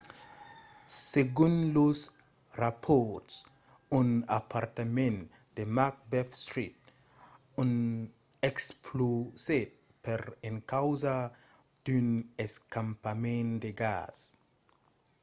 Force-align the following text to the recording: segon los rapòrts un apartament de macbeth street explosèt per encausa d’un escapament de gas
segon 0.99 1.55
los 1.73 1.99
rapòrts 2.61 3.33
un 3.99 4.07
apartament 4.39 5.17
de 5.55 5.63
macbeth 5.77 6.33
street 6.43 6.81
explosèt 8.51 9.69
per 10.05 10.21
encausa 10.51 11.17
d’un 11.85 12.07
escapament 12.45 13.49
de 13.63 13.71
gas 13.83 14.17